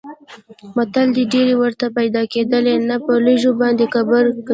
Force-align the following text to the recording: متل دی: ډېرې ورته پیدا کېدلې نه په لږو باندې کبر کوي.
متل 0.75 1.07
دی: 1.15 1.23
ډېرې 1.33 1.53
ورته 1.57 1.85
پیدا 1.97 2.21
کېدلې 2.33 2.75
نه 2.89 2.95
په 3.05 3.13
لږو 3.25 3.51
باندې 3.61 3.85
کبر 3.95 4.23
کوي. 4.45 4.49